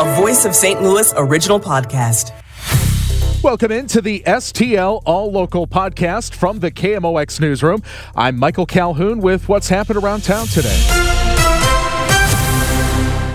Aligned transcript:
a 0.00 0.16
Voice 0.16 0.46
of 0.46 0.56
St. 0.56 0.80
Louis 0.80 1.12
original 1.18 1.60
podcast. 1.60 2.32
Welcome 3.42 3.70
into 3.70 4.00
the 4.00 4.22
STL 4.26 5.02
All 5.04 5.30
Local 5.30 5.66
podcast 5.66 6.34
from 6.34 6.60
the 6.60 6.70
KMOX 6.70 7.38
newsroom. 7.38 7.82
I'm 8.16 8.38
Michael 8.38 8.64
Calhoun 8.64 9.20
with 9.20 9.46
what's 9.50 9.68
happened 9.68 10.02
around 10.02 10.24
town 10.24 10.46
today. 10.46 11.09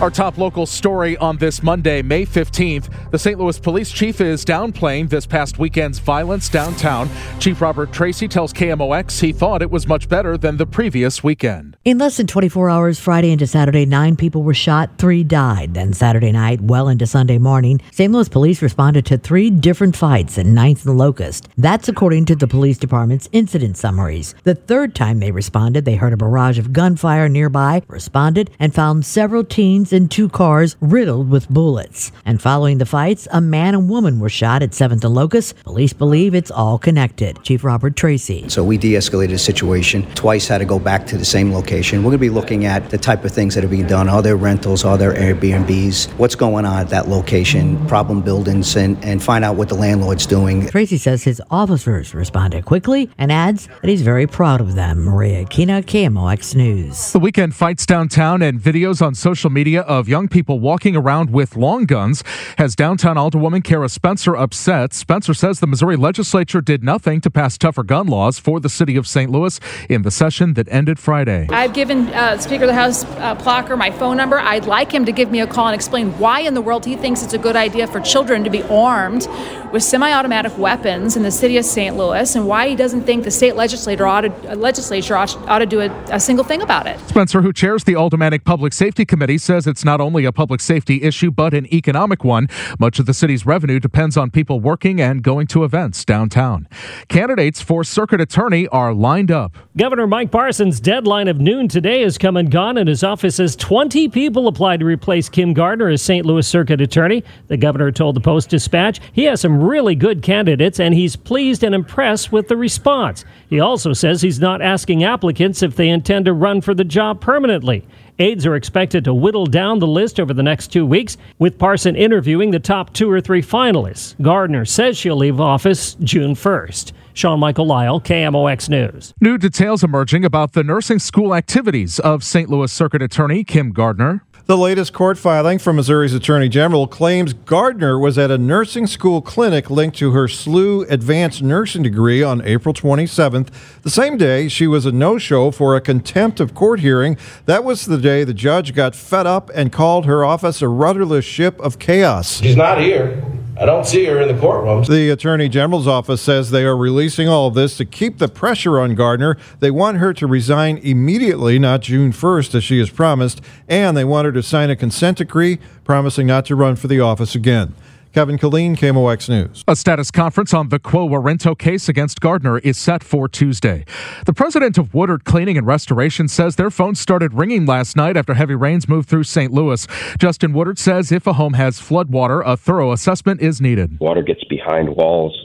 Our 0.02 0.12
top 0.12 0.38
local 0.38 0.66
story 0.66 1.16
on 1.18 1.38
this 1.38 1.64
Monday, 1.64 2.02
May 2.02 2.25
15th. 2.25 3.11
The 3.11 3.18
St. 3.18 3.39
Louis 3.39 3.57
police 3.57 3.89
chief 3.93 4.20
is 4.20 4.43
downplaying 4.43 5.10
this 5.10 5.25
past 5.25 5.57
weekend's 5.57 6.00
violence 6.00 6.50
downtown. 6.50 7.10
Chief 7.39 7.61
Robert 7.61 7.93
Tracy 7.93 8.28
tells 8.28 8.52
KMOX 8.52 9.21
he 9.21 9.32
thought 9.32 9.61
it 9.61 9.71
was 9.71 9.88
much 9.88 10.10
better 10.10 10.38
than 10.38 10.57
the 10.57 10.66
previous 10.66 11.23
weekend. 11.23 11.78
In 11.86 11.97
less 11.97 12.18
than 12.18 12.28
24 12.28 12.70
hours, 12.70 13.00
Friday 13.00 13.32
into 13.32 13.47
Saturday, 13.47 13.86
nine 13.86 14.18
people 14.18 14.43
were 14.43 14.54
shot, 14.54 14.97
three 14.97 15.23
died. 15.23 15.73
Then 15.73 15.93
Saturday 15.93 16.34
night, 16.34 16.59
well 16.59 16.89
into 16.89 17.07
Sunday 17.07 17.38
morning, 17.38 17.80
St. 17.91 18.11
Louis 18.11 18.27
police 18.27 18.61
responded 18.61 19.05
to 19.05 19.18
three 19.18 19.50
different 19.50 19.96
fights 19.96 20.38
at 20.38 20.46
9th 20.46 20.86
and 20.86 20.97
Locust. 20.97 21.47
That's 21.57 21.88
according 21.88 22.25
to 22.25 22.36
the 22.36 22.47
police 22.47 22.77
department's 22.77 23.30
incident 23.32 23.77
summaries. 23.77 24.36
The 24.43 24.55
third 24.55 24.93
time 24.93 25.19
they 25.19 25.32
responded, 25.32 25.86
they 25.86 25.96
heard 25.96 26.14
a 26.14 26.18
barrage 26.18 26.60
of 26.60 26.74
gunfire 26.74 27.30
nearby, 27.30 27.82
responded, 27.88 28.52
and 28.60 28.75
found 28.75 29.05
several 29.05 29.46
teens 29.46 29.86
in 29.95 30.07
two 30.07 30.29
cars 30.29 30.75
riddled 30.81 31.29
with 31.29 31.49
bullets. 31.49 32.11
And 32.25 32.41
following 32.41 32.77
the 32.77 32.85
fights, 32.85 33.27
a 33.31 33.41
man 33.41 33.73
and 33.73 33.89
woman 33.89 34.19
were 34.19 34.30
shot 34.30 34.61
at 34.61 34.71
7th 34.71 35.03
and 35.03 35.16
Locust. 35.16 35.55
Police 35.63 35.94
believe 35.94 36.35
it's 36.35 36.52
all 36.52 36.77
connected. 36.77 37.41
Chief 37.44 37.63
Robert 37.63 37.95
Tracy. 37.95 38.47
So 38.49 38.63
we 38.63 38.77
de 38.77 38.94
escalated 38.94 39.30
the 39.30 39.39
situation. 39.39 40.05
Twice 40.13 40.47
had 40.47 40.59
to 40.59 40.66
go 40.66 40.77
back 40.77 41.08
to 41.08 41.17
the 41.17 41.25
same 41.25 41.53
location. 41.53 41.99
We're 41.99 42.11
going 42.11 42.19
to 42.19 42.19
be 42.19 42.30
looking 42.30 42.66
at 42.66 42.89
the 42.89 42.97
type 42.97 43.25
of 43.25 43.31
things 43.31 43.55
that 43.55 43.63
are 43.63 43.69
being 43.69 43.88
done. 43.88 44.09
Are 44.09 44.21
there 44.21 44.35
rentals? 44.35 44.83
Are 44.85 44.97
there 44.97 45.13
Airbnbs? 45.13 46.11
What's 46.19 46.35
going 46.35 46.66
on 46.66 46.80
at 46.80 46.89
that 46.89 47.07
location? 47.07 47.83
Problem 47.88 48.21
buildings 48.21 48.75
and, 48.75 49.03
and 49.03 49.23
find 49.23 49.43
out 49.43 49.55
what 49.55 49.69
the 49.69 49.75
landlord's 49.75 50.25
doing. 50.25 50.67
Tracy 50.67 50.97
says 50.97 51.23
his 51.23 51.41
officers 51.49 52.13
responded 52.13 52.65
quickly 52.65 53.09
and 53.17 53.31
adds 53.31 53.67
that 53.81 53.89
he's 53.89 54.02
very 54.02 54.27
proud 54.27 54.61
of 54.61 54.75
them. 54.75 55.03
Maria 55.05 55.45
Kina, 55.45 55.81
KMOX 55.81 56.55
News. 56.55 57.11
The 57.13 57.19
weekend 57.19 57.55
fights 57.55 57.85
downtown 57.85 58.41
and 58.41 58.59
videos 58.59 59.02
on 59.02 59.15
social 59.15 59.49
media 59.49 59.74
of 59.81 60.07
young 60.07 60.27
people 60.27 60.59
walking 60.59 60.95
around 60.95 61.31
with 61.31 61.55
long 61.55 61.85
guns 61.85 62.23
has 62.57 62.75
downtown 62.75 63.15
Alderwoman 63.15 63.63
Cara 63.63 63.89
Spencer 63.89 64.35
upset. 64.35 64.93
Spencer 64.93 65.33
says 65.33 65.59
the 65.59 65.67
Missouri 65.67 65.95
legislature 65.95 66.61
did 66.61 66.83
nothing 66.83 67.21
to 67.21 67.29
pass 67.29 67.57
tougher 67.57 67.83
gun 67.83 68.07
laws 68.07 68.39
for 68.39 68.59
the 68.59 68.69
city 68.69 68.95
of 68.95 69.07
St. 69.07 69.31
Louis 69.31 69.59
in 69.89 70.01
the 70.01 70.11
session 70.11 70.53
that 70.53 70.67
ended 70.69 70.99
Friday. 70.99 71.47
I've 71.49 71.73
given 71.73 72.07
uh, 72.09 72.37
Speaker 72.37 72.63
of 72.63 72.67
the 72.67 72.73
House 72.73 73.03
uh, 73.05 73.75
my 73.77 73.91
phone 73.91 74.17
number. 74.17 74.39
I'd 74.39 74.65
like 74.65 74.93
him 74.93 75.05
to 75.05 75.11
give 75.11 75.31
me 75.31 75.39
a 75.39 75.47
call 75.47 75.67
and 75.67 75.75
explain 75.75 76.11
why 76.19 76.41
in 76.41 76.53
the 76.53 76.61
world 76.61 76.85
he 76.85 76.95
thinks 76.95 77.23
it's 77.23 77.33
a 77.33 77.37
good 77.37 77.55
idea 77.55 77.87
for 77.87 77.99
children 77.99 78.43
to 78.43 78.49
be 78.49 78.63
armed 78.63 79.27
with 79.71 79.83
semi-automatic 79.83 80.57
weapons 80.57 81.17
in 81.17 81.23
the 81.23 81.31
city 81.31 81.57
of 81.57 81.65
St. 81.65 81.97
Louis 81.97 82.35
and 82.35 82.47
why 82.47 82.69
he 82.69 82.75
doesn't 82.75 83.03
think 83.03 83.23
the 83.23 83.31
state 83.31 83.55
legislature 83.55 84.07
ought 84.07 84.21
to, 84.21 84.51
uh, 84.51 84.55
legislature 84.55 85.17
ought, 85.17 85.35
ought 85.47 85.59
to 85.59 85.65
do 85.65 85.81
a, 85.81 85.89
a 86.11 86.19
single 86.19 86.45
thing 86.45 86.61
about 86.61 86.87
it. 86.87 86.99
Spencer, 87.07 87.41
who 87.41 87.51
chairs 87.51 87.83
the 87.83 87.95
Aldermanic 87.95 88.43
Public 88.43 88.73
Safety 88.73 89.05
Committee, 89.05 89.37
says 89.37 89.64
says 89.66 89.71
it's 89.71 89.85
not 89.85 89.99
only 89.99 90.25
a 90.25 90.31
public 90.31 90.61
safety 90.61 91.03
issue, 91.03 91.31
but 91.31 91.53
an 91.53 91.71
economic 91.73 92.23
one. 92.23 92.47
Much 92.80 92.99
of 92.99 93.05
the 93.05 93.13
city's 93.13 93.45
revenue 93.45 93.80
depends 93.80 94.16
on 94.16 94.30
people 94.30 94.59
working 94.59 95.02
and 95.02 95.23
going 95.23 95.47
to 95.47 95.63
events 95.63 96.05
downtown. 96.05 96.67
Candidates 97.08 97.61
for 97.61 97.83
circuit 97.83 98.21
attorney 98.21 98.67
are 98.69 98.93
lined 98.93 99.31
up. 99.31 99.58
Governor 99.75 100.08
Mike 100.08 100.31
Parson's 100.31 100.80
deadline 100.80 101.27
of 101.27 101.39
noon 101.39 101.67
today 101.67 102.02
has 102.03 102.17
come 102.17 102.38
and 102.38 102.49
gone, 102.49 102.77
and 102.77 102.88
his 102.88 103.03
office 103.03 103.36
says 103.36 103.55
20 103.55 104.08
people 104.09 104.47
applied 104.47 104.80
to 104.80 104.86
replace 104.86 105.27
Kim 105.27 105.53
Gardner 105.53 105.89
as 105.89 106.02
St. 106.02 106.25
Louis 106.25 106.47
circuit 106.47 106.80
attorney. 106.81 107.23
The 107.47 107.58
governor 107.58 107.91
told 107.91 108.16
the 108.16 108.21
Post 108.21 108.49
Dispatch 108.49 109.02
he 109.13 109.23
has 109.23 109.41
some 109.41 109.61
really 109.61 109.95
good 109.95 110.21
candidates, 110.21 110.80
and 110.80 110.93
he's 110.93 111.16
pleased 111.16 111.63
and 111.63 111.75
impressed 111.75 112.31
with 112.31 112.47
the 112.47 112.58
response. 112.58 113.26
He 113.49 113.59
also 113.59 113.93
says 113.93 114.21
he's 114.21 114.39
not 114.39 114.61
asking 114.61 115.03
applicants 115.03 115.61
if 115.64 115.76
they 115.76 115.89
intend 115.89 116.26
to 116.26 116.33
run 116.33 116.61
for 116.61 116.73
the 116.73 116.83
job 116.83 117.20
permanently. 117.20 117.86
Aides 118.17 118.45
are 118.45 118.55
expected 118.55 119.03
to 119.03 119.14
whittle 119.14 119.45
down 119.45 119.80
the 119.80 119.87
list 119.87 120.20
over 120.20 120.33
the 120.33 120.43
next 120.43 120.67
two 120.67 120.86
weeks, 120.86 121.17
with 121.37 121.59
Parson 121.59 121.95
interviewing 121.98 122.52
the 122.52 122.59
top 122.59 122.93
two 122.93 123.11
or 123.11 123.20
three 123.20 123.42
finalists. 123.42 124.15
Gardner 124.21 124.64
says 124.64 124.98
she'll 124.98 125.17
leave 125.17 125.42
office 125.42 125.95
June 125.95 126.33
1st. 126.33 126.93
Sean 127.14 127.39
Michael 127.39 127.65
Lyle, 127.65 127.99
KMOX 127.99 128.70
News. 128.70 129.14
New 129.20 129.38
details 129.38 129.84
emerging 129.84 130.24
about 130.24 130.53
the 130.53 130.64
nursing 130.64 131.00
school 131.00 131.36
activities 131.36 132.00
of 132.00 132.24
St. 132.24 132.50
Louis 132.50 132.72
Circuit 132.72 133.02
Attorney 133.02 133.44
Kim 133.44 133.72
Gardner. 133.72 134.24
The 134.48 134.56
latest 134.56 134.94
court 134.94 135.18
filing 135.18 135.58
from 135.58 135.78
Missouri's 135.78 136.14
Attorney 136.14 136.50
General 136.50 136.86
claims 136.86 137.34
Gardner 137.34 137.98
was 137.98 138.16
at 138.20 138.30
a 138.30 138.38
nursing 138.38 138.86
school 138.86 139.20
clinic 139.20 139.72
linked 139.72 139.98
to 139.98 140.12
her 140.12 140.28
SLU 140.28 140.88
advanced 140.88 141.42
nursing 141.42 141.82
degree 141.82 142.22
on 142.22 142.44
April 142.46 142.72
27th, 142.72 143.48
the 143.82 143.90
same 143.90 144.18
day 144.18 144.48
she 144.48 144.68
was 144.68 144.86
a 144.86 144.92
no 144.92 145.18
show 145.18 145.50
for 145.50 145.76
a 145.76 145.82
contempt 145.82 146.40
of 146.40 146.54
court 146.54 146.82
hearing. 146.82 147.18
That 147.48 147.64
was 147.64 147.86
the 147.86 147.98
day 147.98 148.24
the 148.24 148.36
judge 148.36 148.76
got 148.76 148.94
fed 148.94 149.26
up 149.26 149.50
and 149.56 149.72
called 149.72 150.06
her 150.06 150.24
office 150.24 150.62
a 150.62 150.68
rudderless 150.68 151.26
ship 151.26 151.60
of 151.60 151.80
chaos. 151.80 152.40
She's 152.40 152.56
not 152.56 152.80
here. 152.80 153.24
I 153.58 153.66
don't 153.66 153.86
see 153.86 154.04
her 154.06 154.20
in 154.20 154.28
the 154.28 154.40
courtroom. 154.40 154.84
The 154.84 155.10
Attorney 155.10 155.48
General's 155.48 155.88
office 155.88 156.22
says 156.22 156.52
they 156.52 156.66
are 156.66 156.76
releasing 156.76 157.30
all 157.30 157.48
of 157.48 157.54
this 157.54 157.78
to 157.78 157.86
keep 157.86 158.18
the 158.18 158.28
pressure 158.28 158.80
on 158.80 158.96
Gardner. 158.96 159.38
They 159.62 159.72
want 159.72 159.98
her 159.98 160.14
to 160.14 160.28
resign 160.28 160.78
immediately, 160.80 161.58
not 161.58 161.82
June 161.82 162.12
1st, 162.12 162.56
as 162.56 162.64
she 162.66 162.80
has 162.80 162.90
promised, 162.90 163.40
and 163.70 163.96
they 163.96 164.04
want 164.04 164.26
her 164.26 164.34
to 164.34 164.44
sign 164.44 164.70
a 164.70 164.76
consent 164.76 165.20
decree 165.20 165.60
promising 165.86 166.28
not 166.28 166.46
to 166.48 166.56
run 166.56 166.76
for 166.76 166.88
the 166.88 167.00
office 167.00 167.34
again. 167.34 167.74
Kevin 168.16 168.38
Killeen, 168.38 168.78
KMOX 168.78 169.28
News. 169.28 169.66
A 169.68 169.76
status 169.76 170.09
conference 170.09 170.53
on 170.53 170.70
the 170.70 170.80
Quo 170.80 171.06
Warranto 171.06 171.53
case 171.53 171.90
against 171.90 172.22
Gardner 172.22 172.59
is 172.59 172.78
set 172.78 173.03
for 173.03 173.28
Tuesday. 173.28 173.84
The 174.26 174.31
president 174.31 174.78
of 174.78 174.94
Woodard 174.94 175.26
Cleaning 175.26 175.58
and 175.58 175.68
Restoration 175.68 176.30
says 176.30 176.56
their 176.56 176.72
phones 176.72 176.98
started 176.98 177.34
ringing 177.34 177.66
last 177.66 177.98
night 177.98 178.16
after 178.16 178.34
heavy 178.34 178.56
rains 178.56 178.88
moved 178.88 179.09
through 179.09 179.26
St. 179.26 179.52
Louis. 179.52 179.86
Justin 180.18 180.53
Woodard 180.53 180.80
says 180.80 181.12
if 181.12 181.28
a 181.28 181.34
home 181.34 181.56
has 181.56 181.81
floodwater, 181.81 182.42
a 182.46 182.56
thorough 182.56 182.94
assessment 182.94 183.42
is 183.42 183.59
needed. 183.59 184.00
Water 184.00 184.24
gets 184.24 184.46
behind 184.46 184.96
walls 184.96 185.38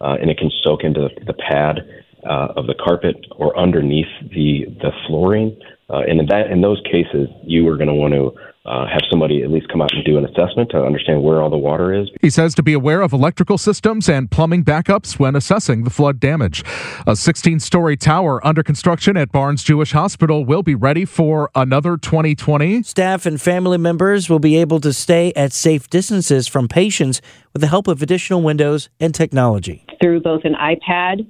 uh, 0.00 0.16
and 0.18 0.30
it 0.30 0.38
can 0.38 0.50
soak 0.62 0.82
into 0.82 1.10
the 1.26 1.34
pad 1.34 1.80
uh, 2.26 2.54
of 2.56 2.66
the 2.66 2.74
carpet 2.82 3.16
or 3.36 3.54
underneath 3.58 4.08
the 4.30 4.64
the 4.80 4.92
flooring. 5.06 5.60
Uh, 5.90 5.98
and 6.08 6.20
in 6.20 6.26
that 6.28 6.50
in 6.50 6.62
those 6.62 6.80
cases, 6.90 7.28
you 7.42 7.68
are 7.68 7.76
going 7.76 7.88
to 7.88 7.94
want 7.94 8.14
to 8.14 8.32
uh, 8.66 8.86
have 8.86 9.02
somebody 9.10 9.42
at 9.42 9.50
least 9.50 9.68
come 9.68 9.82
out 9.82 9.92
and 9.92 10.04
do 10.04 10.16
an 10.16 10.24
assessment 10.24 10.70
to 10.70 10.82
understand 10.82 11.22
where 11.22 11.42
all 11.42 11.50
the 11.50 11.56
water 11.56 11.92
is. 11.92 12.08
He 12.22 12.30
says 12.30 12.54
to 12.54 12.62
be 12.62 12.72
aware 12.72 13.02
of 13.02 13.12
electrical 13.12 13.58
systems 13.58 14.08
and 14.08 14.30
plumbing 14.30 14.64
backups 14.64 15.18
when 15.18 15.36
assessing 15.36 15.84
the 15.84 15.90
flood 15.90 16.18
damage. 16.18 16.64
A 17.06 17.14
16 17.14 17.60
story 17.60 17.96
tower 17.96 18.44
under 18.46 18.62
construction 18.62 19.16
at 19.18 19.30
Barnes 19.30 19.62
Jewish 19.62 19.92
Hospital 19.92 20.44
will 20.46 20.62
be 20.62 20.74
ready 20.74 21.04
for 21.04 21.50
another 21.54 21.98
2020. 21.98 22.82
Staff 22.82 23.26
and 23.26 23.40
family 23.40 23.76
members 23.76 24.30
will 24.30 24.38
be 24.38 24.56
able 24.56 24.80
to 24.80 24.92
stay 24.94 25.32
at 25.34 25.52
safe 25.52 25.90
distances 25.90 26.48
from 26.48 26.66
patients 26.66 27.20
with 27.52 27.60
the 27.60 27.68
help 27.68 27.86
of 27.86 28.00
additional 28.00 28.40
windows 28.40 28.88
and 28.98 29.14
technology. 29.14 29.84
Through 30.00 30.22
both 30.22 30.42
an 30.44 30.54
iPad 30.54 31.26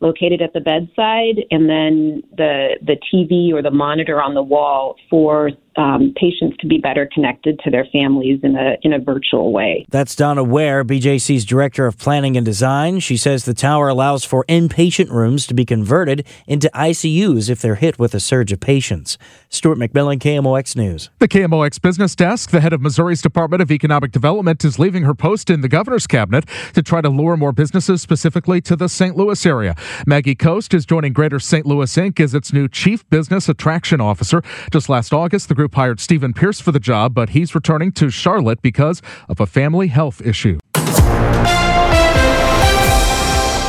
located 0.00 0.40
at 0.40 0.52
the 0.52 0.60
bedside 0.60 1.44
and 1.50 1.68
then 1.68 2.22
the 2.36 2.78
the 2.82 2.96
TV 3.12 3.52
or 3.52 3.62
the 3.62 3.70
monitor 3.70 4.22
on 4.22 4.34
the 4.34 4.42
wall 4.42 4.96
for 5.10 5.50
um, 5.78 6.12
patients 6.16 6.56
to 6.58 6.66
be 6.66 6.78
better 6.78 7.08
connected 7.14 7.60
to 7.60 7.70
their 7.70 7.86
families 7.92 8.40
in 8.42 8.56
a 8.56 8.76
in 8.82 8.92
a 8.92 8.98
virtual 8.98 9.52
way. 9.52 9.86
That's 9.88 10.16
Donna 10.16 10.42
Ware, 10.42 10.84
BJC's 10.84 11.44
director 11.44 11.86
of 11.86 11.96
planning 11.96 12.36
and 12.36 12.44
design. 12.44 12.98
She 12.98 13.16
says 13.16 13.44
the 13.44 13.54
tower 13.54 13.88
allows 13.88 14.24
for 14.24 14.44
inpatient 14.48 15.10
rooms 15.10 15.46
to 15.46 15.54
be 15.54 15.64
converted 15.64 16.26
into 16.46 16.68
ICUs 16.74 17.48
if 17.48 17.62
they're 17.62 17.76
hit 17.76 17.98
with 17.98 18.12
a 18.14 18.20
surge 18.20 18.52
of 18.52 18.60
patients. 18.60 19.16
Stuart 19.48 19.78
McMillan, 19.78 20.18
KMOX 20.18 20.76
News. 20.76 21.10
The 21.20 21.28
KMOX 21.28 21.80
business 21.80 22.16
desk, 22.16 22.50
the 22.50 22.60
head 22.60 22.72
of 22.72 22.80
Missouri's 22.80 23.22
Department 23.22 23.62
of 23.62 23.70
Economic 23.70 24.10
Development, 24.10 24.62
is 24.64 24.78
leaving 24.78 25.04
her 25.04 25.14
post 25.14 25.48
in 25.48 25.60
the 25.60 25.68
governor's 25.68 26.06
cabinet 26.06 26.44
to 26.74 26.82
try 26.82 27.00
to 27.00 27.08
lure 27.08 27.36
more 27.36 27.52
businesses 27.52 28.02
specifically 28.02 28.60
to 28.62 28.74
the 28.74 28.88
St. 28.88 29.16
Louis 29.16 29.46
area. 29.46 29.76
Maggie 30.06 30.34
Kost 30.34 30.74
is 30.74 30.84
joining 30.84 31.12
Greater 31.12 31.38
St. 31.38 31.64
Louis 31.64 31.94
Inc. 31.96 32.18
as 32.18 32.34
its 32.34 32.52
new 32.52 32.68
chief 32.68 33.08
business 33.10 33.48
attraction 33.48 34.00
officer. 34.00 34.42
Just 34.72 34.88
last 34.88 35.12
August, 35.12 35.48
the 35.48 35.54
group 35.54 35.67
hired 35.74 36.00
Stephen 36.00 36.32
Pierce 36.32 36.60
for 36.60 36.72
the 36.72 36.80
job, 36.80 37.14
but 37.14 37.30
he's 37.30 37.54
returning 37.54 37.92
to 37.92 38.10
Charlotte 38.10 38.62
because 38.62 39.02
of 39.28 39.40
a 39.40 39.46
family 39.46 39.88
health 39.88 40.20
issue. 40.20 40.58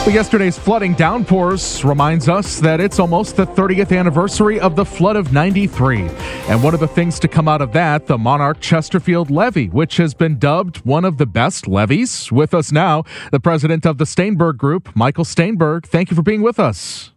Yesterday's 0.09 0.57
flooding 0.57 0.95
downpours 0.95 1.85
reminds 1.85 2.27
us 2.27 2.59
that 2.61 2.79
it's 2.79 2.97
almost 2.97 3.35
the 3.35 3.45
30th 3.45 3.95
anniversary 3.95 4.59
of 4.59 4.75
the 4.75 4.83
flood 4.83 5.15
of 5.15 5.31
93. 5.31 6.01
And 6.47 6.63
one 6.63 6.73
of 6.73 6.79
the 6.79 6.87
things 6.87 7.19
to 7.19 7.27
come 7.27 7.47
out 7.47 7.61
of 7.61 7.73
that, 7.73 8.07
the 8.07 8.17
Monarch 8.17 8.59
Chesterfield 8.59 9.29
levee, 9.29 9.67
which 9.67 9.97
has 9.97 10.15
been 10.15 10.39
dubbed 10.39 10.77
one 10.77 11.05
of 11.05 11.19
the 11.19 11.27
best 11.27 11.67
levees. 11.67 12.31
With 12.31 12.55
us 12.55 12.71
now, 12.71 13.03
the 13.31 13.39
president 13.39 13.85
of 13.85 13.99
the 13.99 14.05
Staenberg 14.05 14.57
Group, 14.57 14.95
Michael 14.95 15.25
Staenberg. 15.25 15.85
Thank 15.85 16.09
you 16.09 16.15
for 16.15 16.23
being 16.23 16.41
with 16.41 16.59
us. 16.59 17.11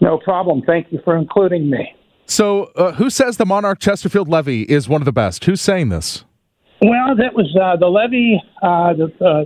No 0.00 0.16
problem. 0.16 0.62
Thank 0.66 0.90
you 0.90 1.00
for 1.04 1.18
including 1.18 1.68
me. 1.68 1.94
So, 2.32 2.72
uh, 2.76 2.92
who 2.92 3.10
says 3.10 3.36
the 3.36 3.44
Monarch 3.44 3.78
Chesterfield 3.78 4.26
levee 4.26 4.62
is 4.62 4.88
one 4.88 5.02
of 5.02 5.04
the 5.04 5.12
best? 5.12 5.44
Who's 5.44 5.60
saying 5.60 5.90
this? 5.90 6.24
Well, 6.80 7.14
that 7.14 7.34
was 7.34 7.54
uh, 7.60 7.76
the 7.76 7.88
levee. 7.88 8.40
Uh, 8.62 8.94
the, 8.94 9.04
uh, 9.22 9.44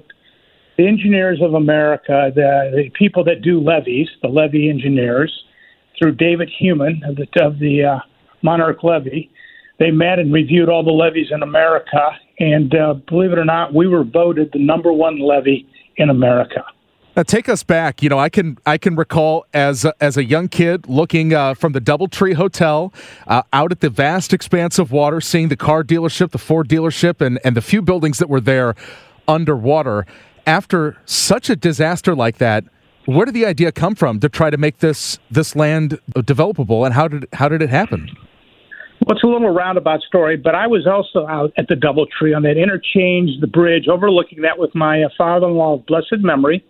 the 0.79 0.87
engineers 0.87 1.41
of 1.43 1.55
America, 1.55 2.31
the, 2.33 2.71
the 2.77 2.91
people 2.91 3.25
that 3.25 3.43
do 3.43 3.61
levees, 3.61 4.09
the 4.23 4.29
levee 4.29 4.71
engineers, 4.71 5.33
through 5.99 6.15
David 6.15 6.49
Heumann 6.61 7.03
of 7.05 7.17
the, 7.17 7.27
of 7.45 7.59
the 7.59 7.83
uh, 7.83 7.99
Monarch 8.43 8.85
Levee. 8.85 9.33
they 9.81 9.91
met 9.91 10.21
and 10.21 10.33
reviewed 10.33 10.69
all 10.69 10.85
the 10.85 10.93
levees 10.93 11.33
in 11.33 11.43
America. 11.43 12.11
And 12.39 12.73
uh, 12.73 12.95
believe 13.09 13.33
it 13.33 13.39
or 13.39 13.45
not, 13.45 13.75
we 13.75 13.89
were 13.89 14.05
voted 14.05 14.51
the 14.53 14.65
number 14.65 14.93
one 14.93 15.19
levee 15.19 15.67
in 15.97 16.09
America. 16.09 16.63
Now, 17.17 17.23
take 17.23 17.49
us 17.49 17.63
back. 17.63 18.03
You 18.03 18.11
know, 18.11 18.19
I 18.19 18.29
can 18.29 18.59
I 18.67 18.77
can 18.77 18.95
recall 18.95 19.47
as 19.55 19.87
a, 19.87 19.95
as 20.03 20.19
a 20.19 20.25
young 20.25 20.49
kid 20.49 20.87
looking 20.87 21.33
uh, 21.33 21.55
from 21.55 21.73
the 21.73 21.81
DoubleTree 21.81 22.35
Hotel 22.35 22.93
uh, 23.27 23.41
out 23.55 23.73
at 23.73 23.81
the 23.81 23.89
vast 23.89 24.35
expanse 24.35 24.79
of 24.79 24.93
water, 24.93 25.23
seeing 25.23 25.49
the 25.49 25.57
car 25.57 25.83
dealership, 25.83 26.33
the 26.33 26.39
Ford 26.39 26.69
dealership, 26.69 27.25
and 27.25 27.41
and 27.43 27.57
the 27.57 27.63
few 27.63 27.81
buildings 27.81 28.19
that 28.19 28.29
were 28.29 28.41
there 28.41 28.75
underwater. 29.27 30.05
After 30.47 30.99
such 31.07 31.49
a 31.49 31.57
disaster 31.57 32.15
like 32.15 32.37
that, 32.37 32.65
where 33.07 33.25
did 33.25 33.35
the 33.35 33.47
idea 33.47 33.73
come 33.73 33.95
from 33.95 34.21
to 34.21 34.29
try 34.29 34.51
to 34.51 34.59
make 34.59 34.81
this 34.81 35.19
this 35.31 35.57
land 35.57 35.99
developable, 36.17 36.85
and 36.85 36.93
how 36.93 37.09
did 37.09 37.27
how 37.33 37.49
did 37.49 37.63
it 37.63 37.71
happen? 37.71 38.11
Well, 39.07 39.17
it's 39.17 39.25
a 39.25 39.27
little 39.27 39.55
roundabout 39.55 40.03
story, 40.03 40.37
but 40.37 40.55
I 40.55 40.67
was 40.67 40.87
also 40.87 41.27
out 41.27 41.53
at 41.57 41.69
the 41.69 41.77
DoubleTree 41.77 42.37
on 42.37 42.43
that 42.43 42.59
interchange, 42.59 43.41
the 43.41 43.47
bridge, 43.47 43.89
overlooking 43.89 44.43
that 44.43 44.59
with 44.59 44.75
my 44.75 45.03
uh, 45.03 45.09
father-in-law 45.17 45.77
of 45.77 45.87
blessed 45.87 46.19
memory 46.21 46.63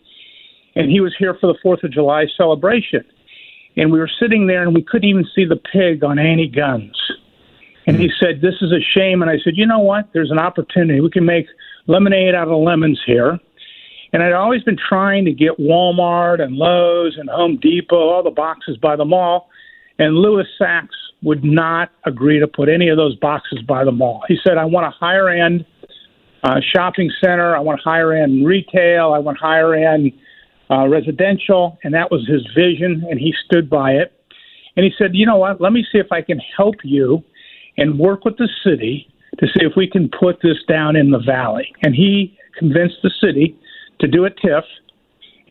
and 0.77 0.91
he 0.91 1.01
was 1.01 1.15
here 1.19 1.35
for 1.41 1.47
the 1.49 1.59
Fourth 1.63 1.83
of 1.83 1.91
July 1.91 2.27
celebration. 2.37 3.05
And 3.77 3.91
we 3.91 3.99
were 3.99 4.11
sitting 4.21 4.47
there, 4.47 4.63
and 4.63 4.75
we 4.75 4.83
couldn't 4.83 5.09
even 5.09 5.27
see 5.35 5.45
the 5.45 5.57
pig 5.57 6.05
on 6.05 6.19
Annie 6.19 6.49
Gunn's. 6.49 6.97
And 7.87 7.97
he 7.97 8.11
said, 8.21 8.41
"This 8.41 8.55
is 8.63 8.73
a 8.73 8.81
shame." 8.81 9.23
And 9.23 9.31
I 9.31 9.39
said, 9.39 9.57
"You 9.57 9.67
know 9.67 9.81
what? 9.81 10.13
There's 10.13 10.31
an 10.31 10.39
opportunity. 10.39 11.01
We 11.01 11.11
can 11.11 11.25
make 11.25 11.47
lemonade 11.87 12.35
out 12.35 12.49
of 12.49 12.59
lemons 12.59 13.01
here." 13.07 13.39
And 14.13 14.23
I'd 14.23 14.33
always 14.33 14.63
been 14.63 14.77
trying 14.77 15.25
to 15.27 15.33
get 15.33 15.59
Walmart 15.59 16.41
and 16.41 16.57
Lowe's 16.57 17.17
and 17.19 17.29
Home 17.29 17.57
Depot, 17.57 17.97
all 17.97 18.23
the 18.23 18.31
boxes 18.31 18.77
by 18.77 18.97
the 18.97 19.05
mall, 19.05 19.51
and 19.99 20.15
Louis 20.15 20.47
Sachs 20.59 20.95
would 21.23 21.45
not 21.45 21.91
agree 22.05 22.39
to 22.39 22.47
put 22.47 22.69
any 22.69 22.89
of 22.89 22.97
those 22.97 23.17
boxes 23.17 23.61
by 23.63 23.85
the 23.85 23.93
mall. 23.93 24.23
He 24.29 24.39
said, 24.47 24.59
"I 24.59 24.65
want 24.65 24.87
a 24.87 24.91
higher 24.91 25.29
end 25.29 25.65
uh, 26.45 26.61
shopping 26.61 27.11
center. 27.21 27.57
I 27.57 27.61
want 27.61 27.81
higher 27.81 28.13
end 28.13 28.47
retail. 28.47 29.13
I 29.13 29.19
want 29.19 29.39
higher 29.39 29.75
end." 29.75 30.13
Uh, 30.69 30.89
residential, 30.89 31.79
and 31.85 31.95
that 31.95 32.11
was 32.11 32.27
his 32.27 32.45
vision, 32.53 33.07
and 33.09 33.21
he 33.21 33.33
stood 33.45 33.71
by 33.71 33.93
it. 33.93 34.13
And 34.77 34.85
he 34.85 34.93
said, 34.99 35.15
"You 35.15 35.25
know 35.25 35.37
what? 35.37 35.61
Let 35.61 35.73
me 35.73 35.87
see 35.93 35.99
if 35.99 36.11
I 36.11 36.23
can 36.23 36.41
help 36.57 36.75
you 36.83 37.23
and 37.79 37.99
work 37.99 38.25
with 38.25 38.37
the 38.37 38.49
city 38.65 39.07
to 39.39 39.47
see 39.47 39.65
if 39.65 39.77
we 39.77 39.87
can 39.89 40.09
put 40.09 40.41
this 40.43 40.59
down 40.67 40.97
in 40.97 41.11
the 41.11 41.21
valley." 41.21 41.73
And 41.85 41.95
he 41.95 42.37
convinced 42.59 42.97
the 43.05 43.13
city 43.21 43.55
to 44.01 44.09
do 44.09 44.25
a 44.25 44.31
TIF. 44.31 44.65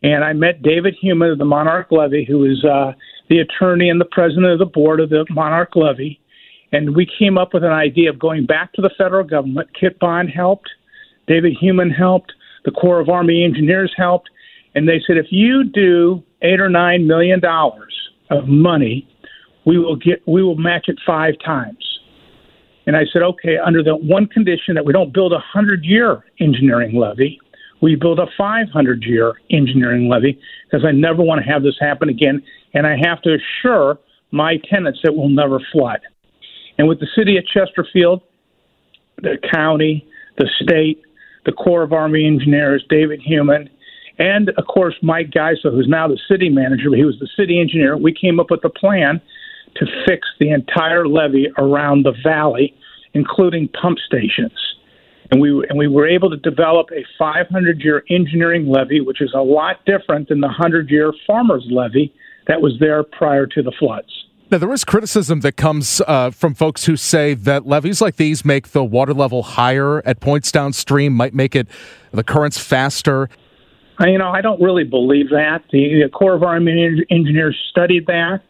And 0.03 0.23
I 0.23 0.33
met 0.33 0.61
David 0.61 0.95
Heumann 0.99 1.31
of 1.31 1.37
the 1.37 1.45
Monarch 1.45 1.91
Levee, 1.91 2.25
who 2.25 2.43
is 2.43 2.63
uh, 2.65 2.91
the 3.29 3.39
attorney 3.39 3.89
and 3.89 4.01
the 4.01 4.05
president 4.11 4.47
of 4.47 4.59
the 4.59 4.65
board 4.65 4.99
of 4.99 5.09
the 5.09 5.25
Monarch 5.29 5.75
Levee. 5.75 6.19
And 6.71 6.95
we 6.95 7.07
came 7.17 7.37
up 7.37 7.53
with 7.53 7.63
an 7.63 7.71
idea 7.71 8.09
of 8.09 8.19
going 8.19 8.45
back 8.45 8.73
to 8.73 8.81
the 8.81 8.91
federal 8.97 9.23
government. 9.23 9.69
Kit 9.79 9.97
Bond 9.99 10.29
helped, 10.29 10.69
David 11.25 11.53
Heumann 11.59 11.89
helped, 11.89 12.33
the 12.65 12.71
Corps 12.71 12.99
of 12.99 13.07
Army 13.07 13.45
Engineers 13.45 13.93
helped, 13.95 14.29
and 14.75 14.87
they 14.87 15.01
said 15.05 15.17
if 15.17 15.27
you 15.29 15.63
do 15.63 16.23
eight 16.41 16.59
or 16.59 16.69
nine 16.69 17.07
million 17.07 17.39
dollars 17.39 17.93
of 18.29 18.47
money, 18.47 19.07
we 19.65 19.79
will 19.79 19.95
get 19.95 20.21
we 20.27 20.43
will 20.43 20.57
match 20.57 20.85
it 20.87 20.97
five 21.05 21.33
times. 21.43 21.77
And 22.87 22.95
I 22.95 23.05
said, 23.11 23.23
okay, 23.23 23.57
under 23.57 23.81
the 23.81 23.95
one 23.95 24.27
condition 24.27 24.75
that 24.75 24.85
we 24.85 24.93
don't 24.93 25.11
build 25.11 25.33
a 25.33 25.39
hundred 25.39 25.83
year 25.83 26.23
engineering 26.39 26.95
levee, 26.95 27.39
we 27.81 27.95
build 27.95 28.19
a 28.19 28.27
500 28.37 29.03
year 29.03 29.33
engineering 29.49 30.07
levee 30.07 30.39
because 30.65 30.85
I 30.85 30.91
never 30.91 31.23
want 31.23 31.43
to 31.43 31.51
have 31.51 31.63
this 31.63 31.75
happen 31.79 32.09
again. 32.09 32.43
And 32.73 32.85
I 32.85 32.95
have 33.03 33.21
to 33.23 33.35
assure 33.35 33.97
my 34.31 34.57
tenants 34.69 34.99
that 35.03 35.15
we'll 35.15 35.29
never 35.29 35.59
flood. 35.71 35.99
And 36.77 36.87
with 36.87 36.99
the 36.99 37.07
city 37.15 37.37
of 37.37 37.45
Chesterfield, 37.47 38.21
the 39.21 39.37
county, 39.51 40.07
the 40.37 40.49
state, 40.61 41.01
the 41.45 41.53
Corps 41.53 41.83
of 41.83 41.93
Army 41.93 42.25
Engineers, 42.25 42.83
David 42.89 43.21
Heumann, 43.23 43.69
and 44.17 44.49
of 44.49 44.65
course 44.67 44.95
Mike 45.01 45.29
Geisel, 45.31 45.71
who's 45.71 45.87
now 45.87 46.07
the 46.07 46.19
city 46.29 46.49
manager, 46.49 46.89
but 46.89 46.97
he 46.97 47.05
was 47.05 47.17
the 47.19 47.29
city 47.37 47.59
engineer. 47.59 47.97
We 47.97 48.13
came 48.13 48.39
up 48.39 48.49
with 48.49 48.63
a 48.63 48.69
plan 48.69 49.21
to 49.75 49.85
fix 50.07 50.27
the 50.39 50.51
entire 50.51 51.07
levee 51.07 51.49
around 51.57 52.05
the 52.05 52.13
valley, 52.23 52.73
including 53.13 53.67
pump 53.69 53.97
stations. 54.05 54.53
And 55.31 55.41
we 55.41 55.49
and 55.69 55.77
we 55.77 55.87
were 55.87 56.07
able 56.07 56.29
to 56.29 56.37
develop 56.37 56.89
a 56.91 57.03
500-year 57.21 58.03
engineering 58.09 58.67
levee, 58.67 59.01
which 59.01 59.21
is 59.21 59.33
a 59.33 59.41
lot 59.41 59.83
different 59.85 60.29
than 60.29 60.39
the 60.39 60.49
100-year 60.49 61.13
farmers 61.25 61.65
levee 61.69 62.13
that 62.47 62.61
was 62.61 62.73
there 62.79 63.03
prior 63.03 63.47
to 63.47 63.63
the 63.63 63.71
floods. 63.79 64.25
Now, 64.51 64.59
there 64.59 64.71
is 64.71 64.85
criticism 64.85 65.39
that 65.39 65.53
comes 65.53 66.01
uh, 66.05 66.29
from 66.29 66.53
folks 66.53 66.85
who 66.85 66.95
say 66.95 67.33
that 67.33 67.65
levees 67.65 67.99
like 67.99 68.17
these 68.17 68.45
make 68.45 68.69
the 68.69 68.83
water 68.83 69.13
level 69.13 69.41
higher 69.41 70.05
at 70.05 70.19
points 70.19 70.51
downstream, 70.51 71.13
might 71.13 71.33
make 71.33 71.55
it 71.55 71.67
the 72.11 72.23
currents 72.23 72.59
faster. 72.59 73.27
You 73.99 74.17
know, 74.17 74.29
I 74.29 74.41
don't 74.41 74.61
really 74.61 74.83
believe 74.83 75.29
that. 75.29 75.63
The, 75.71 76.09
Corps 76.13 76.35
of 76.35 76.43
Army 76.43 77.03
Engineers 77.09 77.57
studied 77.69 78.07
that. 78.07 78.41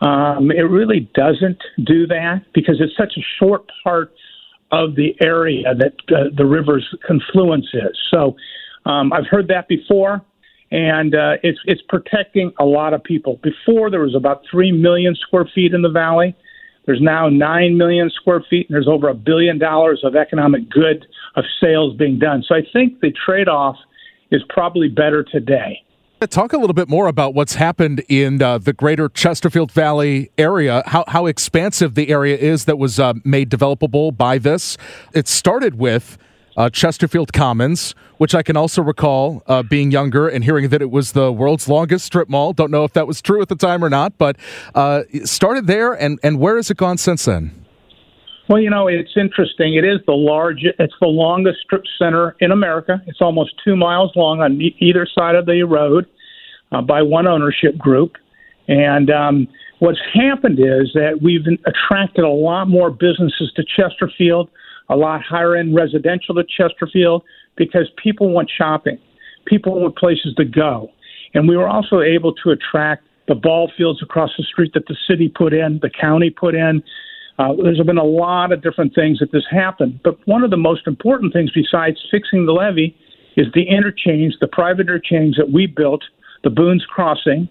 Um, 0.00 0.50
it 0.50 0.62
really 0.62 1.08
doesn't 1.14 1.62
do 1.84 2.06
that 2.08 2.42
because 2.52 2.76
it's 2.80 2.96
such 2.96 3.14
a 3.16 3.22
short 3.38 3.70
part 3.84 4.12
of 4.72 4.96
the 4.96 5.14
area 5.20 5.74
that 5.74 5.94
uh, 6.14 6.24
the 6.36 6.44
river's 6.44 6.86
confluence 7.06 7.66
is. 7.72 7.96
So 8.10 8.36
um, 8.84 9.12
I've 9.12 9.26
heard 9.30 9.48
that 9.48 9.68
before, 9.68 10.20
and 10.70 11.14
uh, 11.14 11.34
it's 11.42 11.60
it's 11.66 11.82
protecting 11.88 12.52
a 12.58 12.64
lot 12.64 12.94
of 12.94 13.04
people. 13.04 13.38
Before 13.42 13.90
there 13.90 14.00
was 14.00 14.14
about 14.16 14.42
three 14.50 14.72
million 14.72 15.14
square 15.14 15.48
feet 15.54 15.72
in 15.72 15.82
the 15.82 15.90
valley. 15.90 16.34
There's 16.84 17.00
now 17.00 17.28
nine 17.28 17.78
million 17.78 18.10
square 18.10 18.44
feet, 18.50 18.68
and 18.68 18.74
there's 18.74 18.88
over 18.88 19.08
a 19.08 19.14
billion 19.14 19.56
dollars 19.56 20.00
of 20.02 20.16
economic 20.16 20.68
good 20.68 21.06
of 21.36 21.44
sales 21.60 21.96
being 21.96 22.18
done. 22.18 22.42
So 22.46 22.56
I 22.56 22.62
think 22.72 22.98
the 23.00 23.12
trade-off 23.24 23.76
is 24.32 24.42
probably 24.48 24.88
better 24.88 25.22
today. 25.22 25.84
Talk 26.30 26.52
a 26.52 26.56
little 26.56 26.74
bit 26.74 26.88
more 26.88 27.08
about 27.08 27.34
what's 27.34 27.56
happened 27.56 28.04
in 28.08 28.40
uh, 28.40 28.58
the 28.58 28.72
greater 28.72 29.08
Chesterfield 29.08 29.72
Valley 29.72 30.30
area, 30.38 30.84
how, 30.86 31.04
how 31.08 31.26
expansive 31.26 31.96
the 31.96 32.10
area 32.10 32.36
is 32.36 32.66
that 32.66 32.78
was 32.78 33.00
uh, 33.00 33.14
made 33.24 33.50
developable 33.50 34.16
by 34.16 34.38
this. 34.38 34.78
It 35.14 35.26
started 35.26 35.78
with 35.78 36.18
uh, 36.56 36.70
Chesterfield 36.70 37.32
Commons, 37.32 37.96
which 38.18 38.36
I 38.36 38.44
can 38.44 38.56
also 38.56 38.82
recall 38.82 39.42
uh, 39.48 39.64
being 39.64 39.90
younger 39.90 40.28
and 40.28 40.44
hearing 40.44 40.68
that 40.68 40.80
it 40.80 40.92
was 40.92 41.10
the 41.10 41.32
world's 41.32 41.68
longest 41.68 42.04
strip 42.04 42.28
mall. 42.28 42.52
Don't 42.52 42.70
know 42.70 42.84
if 42.84 42.92
that 42.92 43.08
was 43.08 43.20
true 43.20 43.42
at 43.42 43.48
the 43.48 43.56
time 43.56 43.84
or 43.84 43.90
not, 43.90 44.16
but 44.16 44.36
uh, 44.76 45.02
started 45.24 45.66
there, 45.66 45.92
and, 45.92 46.20
and 46.22 46.38
where 46.38 46.54
has 46.54 46.70
it 46.70 46.76
gone 46.76 46.98
since 46.98 47.24
then? 47.24 47.61
Well, 48.48 48.60
you 48.60 48.70
know, 48.70 48.88
it's 48.88 49.16
interesting. 49.16 49.76
It 49.76 49.84
is 49.84 49.98
the 50.06 50.14
largest, 50.14 50.74
it's 50.78 50.94
the 51.00 51.06
longest 51.06 51.60
strip 51.64 51.84
center 51.98 52.36
in 52.40 52.50
America. 52.50 53.00
It's 53.06 53.20
almost 53.20 53.54
two 53.64 53.76
miles 53.76 54.10
long 54.16 54.40
on 54.40 54.60
either 54.80 55.06
side 55.06 55.36
of 55.36 55.46
the 55.46 55.62
road 55.62 56.06
uh, 56.72 56.82
by 56.82 57.02
one 57.02 57.26
ownership 57.26 57.78
group. 57.78 58.16
And 58.68 59.10
um, 59.10 59.48
what's 59.78 60.00
happened 60.12 60.58
is 60.58 60.90
that 60.94 61.20
we've 61.22 61.46
attracted 61.66 62.24
a 62.24 62.28
lot 62.28 62.68
more 62.68 62.90
businesses 62.90 63.52
to 63.56 63.64
Chesterfield, 63.76 64.50
a 64.88 64.96
lot 64.96 65.22
higher 65.22 65.56
end 65.56 65.74
residential 65.74 66.34
to 66.34 66.44
Chesterfield, 66.44 67.22
because 67.56 67.88
people 68.02 68.30
want 68.30 68.50
shopping, 68.56 68.98
people 69.46 69.80
want 69.80 69.96
places 69.96 70.34
to 70.36 70.44
go. 70.44 70.90
And 71.34 71.48
we 71.48 71.56
were 71.56 71.68
also 71.68 72.00
able 72.00 72.34
to 72.34 72.50
attract 72.50 73.04
the 73.28 73.34
ball 73.34 73.70
fields 73.76 74.02
across 74.02 74.30
the 74.36 74.44
street 74.44 74.72
that 74.74 74.86
the 74.88 74.96
city 75.08 75.28
put 75.28 75.52
in, 75.52 75.78
the 75.80 75.90
county 75.90 76.30
put 76.30 76.54
in. 76.54 76.82
Uh, 77.38 77.54
there's 77.62 77.80
been 77.80 77.98
a 77.98 78.04
lot 78.04 78.52
of 78.52 78.62
different 78.62 78.94
things 78.94 79.18
that 79.18 79.32
this 79.32 79.44
happened, 79.50 79.98
but 80.04 80.18
one 80.26 80.44
of 80.44 80.50
the 80.50 80.56
most 80.56 80.86
important 80.86 81.32
things 81.32 81.50
besides 81.54 81.96
fixing 82.10 82.46
the 82.46 82.52
levee 82.52 82.94
is 83.36 83.46
the 83.54 83.62
interchange, 83.62 84.34
the 84.40 84.48
private 84.48 84.82
interchange 84.82 85.36
that 85.36 85.50
we 85.50 85.66
built, 85.66 86.02
the 86.44 86.50
Boone's 86.50 86.84
Crossing, 86.84 87.48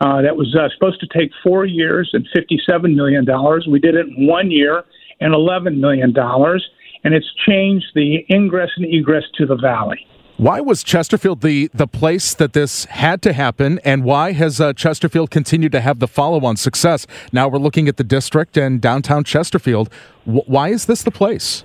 uh, 0.00 0.22
that 0.22 0.36
was 0.36 0.56
uh, 0.56 0.68
supposed 0.74 1.00
to 1.00 1.06
take 1.06 1.30
four 1.42 1.66
years 1.66 2.10
and 2.12 2.26
$57 2.34 2.94
million. 2.94 3.26
We 3.70 3.80
did 3.80 3.94
it 3.94 4.06
in 4.06 4.26
one 4.26 4.50
year 4.50 4.84
and 5.20 5.34
$11 5.34 5.78
million, 5.78 6.14
and 6.16 7.14
it's 7.14 7.30
changed 7.46 7.86
the 7.94 8.24
ingress 8.30 8.70
and 8.76 8.86
egress 8.86 9.24
to 9.34 9.46
the 9.46 9.56
valley. 9.56 10.06
Why 10.38 10.60
was 10.60 10.84
Chesterfield 10.84 11.40
the, 11.40 11.68
the 11.74 11.88
place 11.88 12.32
that 12.34 12.52
this 12.52 12.84
had 12.84 13.22
to 13.22 13.32
happen, 13.32 13.80
and 13.80 14.04
why 14.04 14.30
has 14.30 14.60
uh, 14.60 14.72
Chesterfield 14.72 15.32
continued 15.32 15.72
to 15.72 15.80
have 15.80 15.98
the 15.98 16.06
follow 16.06 16.44
on 16.46 16.56
success? 16.56 17.08
Now 17.32 17.48
we're 17.48 17.58
looking 17.58 17.88
at 17.88 17.96
the 17.96 18.04
district 18.04 18.56
and 18.56 18.80
downtown 18.80 19.24
Chesterfield. 19.24 19.90
W- 20.26 20.44
why 20.46 20.68
is 20.68 20.86
this 20.86 21.02
the 21.02 21.10
place? 21.10 21.64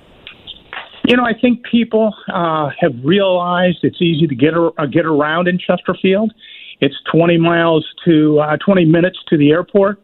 You 1.06 1.16
know, 1.16 1.24
I 1.24 1.34
think 1.40 1.64
people 1.70 2.16
uh, 2.34 2.72
have 2.80 2.94
realized 3.04 3.78
it's 3.84 4.02
easy 4.02 4.26
to 4.26 4.34
get 4.34 4.56
uh, 4.56 4.88
get 4.88 5.06
around 5.06 5.48
in 5.48 5.60
Chesterfield. 5.60 6.34
It's 6.82 6.96
20 7.12 7.38
miles 7.38 7.86
to 8.06 8.40
uh, 8.40 8.58
20 8.58 8.86
minutes 8.86 9.20
to 9.30 9.38
the 9.38 9.52
airport, 9.52 10.02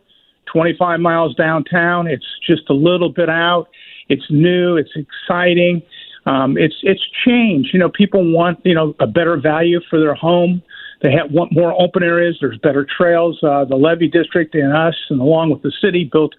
25 0.54 1.00
miles 1.00 1.34
downtown. 1.34 2.06
It's 2.06 2.28
just 2.46 2.70
a 2.70 2.76
little 2.76 3.10
bit 3.12 3.30
out. 3.30 3.70
It's 4.10 4.26
new. 4.30 4.78
It's 4.78 4.92
exciting. 4.96 5.82
Um, 6.26 6.58
it's 6.58 6.76
it's 6.84 7.04
changed. 7.26 7.70
You 7.74 7.80
know, 7.80 7.90
people 7.90 8.32
want 8.32 8.60
you 8.64 8.74
know 8.74 8.96
a 9.00 9.08
better 9.08 9.38
value 9.38 9.80
for 9.90 10.00
their 10.00 10.16
home. 10.16 10.62
They 11.02 11.12
have 11.12 11.32
want 11.32 11.52
more 11.54 11.74
open 11.80 12.04
areas. 12.04 12.38
There's 12.42 12.58
better 12.58 12.86
trails. 12.86 13.40
Uh, 13.42 13.66
the 13.66 13.76
Levee 13.76 14.10
District 14.10 14.54
and 14.56 14.76
us, 14.76 14.96
and 15.10 15.22
along 15.22 15.52
with 15.52 15.62
the 15.62 15.72
city, 15.82 16.10
built 16.12 16.34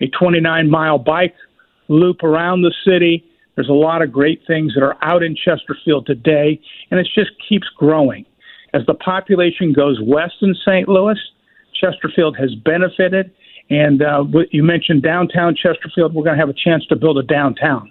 a 0.00 0.08
29 0.08 0.70
mile 0.70 0.98
bike 0.98 1.34
loop 1.88 2.22
around 2.22 2.62
the 2.62 2.74
city. 2.84 3.24
There's 3.54 3.68
a 3.68 3.72
lot 3.72 4.02
of 4.02 4.12
great 4.12 4.42
things 4.46 4.74
that 4.74 4.82
are 4.82 4.96
out 5.02 5.22
in 5.22 5.34
Chesterfield 5.34 6.06
today, 6.06 6.60
and 6.90 7.00
it 7.00 7.08
just 7.14 7.30
keeps 7.48 7.68
growing. 7.76 8.26
As 8.74 8.82
the 8.86 8.94
population 8.94 9.72
goes 9.72 9.98
west 10.02 10.34
in 10.42 10.54
St. 10.54 10.88
Louis, 10.88 11.18
Chesterfield 11.80 12.36
has 12.38 12.54
benefited. 12.54 13.32
And 13.70 14.02
uh, 14.02 14.24
you 14.50 14.62
mentioned 14.62 15.02
downtown 15.02 15.56
Chesterfield. 15.56 16.14
We're 16.14 16.24
going 16.24 16.36
to 16.36 16.40
have 16.40 16.48
a 16.48 16.54
chance 16.54 16.86
to 16.86 16.96
build 16.96 17.18
a 17.18 17.22
downtown. 17.22 17.90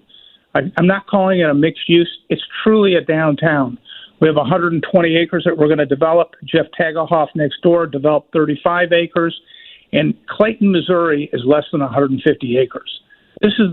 I'm 0.56 0.88
not 0.88 1.06
calling 1.08 1.42
it 1.42 1.50
a 1.50 1.54
mixed 1.54 1.90
use. 1.90 2.10
It's 2.30 2.42
truly 2.64 2.96
a 2.96 3.02
downtown. 3.02 3.78
We 4.22 4.28
have 4.30 4.38
120 4.38 5.18
acres 5.18 5.44
that 5.46 5.58
we're 5.58 5.68
going 5.68 5.80
to 5.80 5.86
develop. 5.86 6.36
Jeff 6.46 6.68
Tagelhoff 6.80 7.28
next 7.36 7.62
door 7.62 7.86
developed 7.86 8.32
35 8.32 8.94
acres. 8.94 9.38
And 9.92 10.16
Clayton, 10.28 10.72
Missouri 10.72 11.30
is 11.34 11.42
less 11.46 11.66
than 11.72 11.82
150 11.82 12.58
acres. 12.58 13.02
This 13.42 13.52
is 13.60 13.68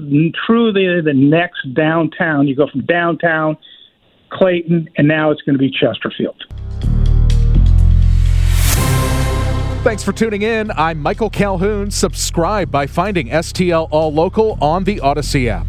truly 0.45 1.01
the 1.01 1.15
next 1.15 1.73
downtown. 1.75 2.49
You 2.49 2.57
go 2.57 2.67
from 2.67 2.85
downtown, 2.85 3.57
Clayton, 4.31 4.89
and 4.97 5.07
now 5.07 5.31
it's 5.31 5.43
going 5.43 5.55
to 5.55 5.61
be 5.61 5.71
Chesterfield. 5.71 6.43
Thanks 9.85 10.03
for 10.03 10.12
tuning 10.12 10.43
in. 10.43 10.73
I'm 10.73 10.99
Michael 10.99 11.31
Calhoun. 11.31 11.93
Subscribe 11.93 12.71
by 12.73 12.89
finding 12.89 13.29
STL 13.29 13.89
All 13.93 14.12
Local 14.12 14.59
on 14.61 14.85
the 14.85 14.99
Odyssey 14.99 15.49
app. 15.49 15.67